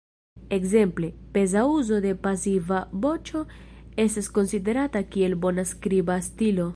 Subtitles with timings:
[0.55, 6.67] Ekzemple, peza uzo de pasiva voĉo ne estas konsiderata kiel bona skriba stilo.